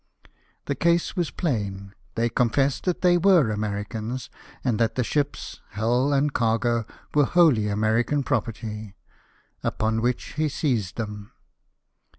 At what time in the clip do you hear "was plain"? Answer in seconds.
1.15-1.93